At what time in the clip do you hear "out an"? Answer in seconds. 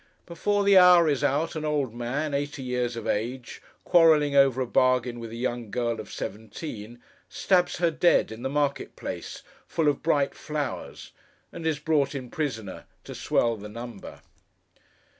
1.23-1.63